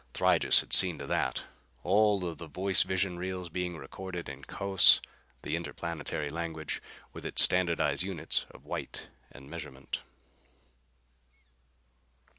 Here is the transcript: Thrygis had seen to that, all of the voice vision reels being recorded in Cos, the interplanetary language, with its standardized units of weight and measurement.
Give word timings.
Thrygis 0.15 0.61
had 0.61 0.73
seen 0.73 0.97
to 0.97 1.05
that, 1.05 1.43
all 1.83 2.25
of 2.25 2.39
the 2.39 2.47
voice 2.47 2.81
vision 2.81 3.19
reels 3.19 3.49
being 3.49 3.77
recorded 3.77 4.27
in 4.29 4.43
Cos, 4.43 4.99
the 5.43 5.55
interplanetary 5.55 6.31
language, 6.31 6.81
with 7.13 7.23
its 7.23 7.43
standardized 7.43 8.01
units 8.01 8.47
of 8.49 8.65
weight 8.65 9.09
and 9.31 9.47
measurement. 9.47 10.01